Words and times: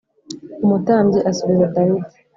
Umutambyi 0.65 1.19
asubiza 1.29 1.65
Dawidi 1.75 2.15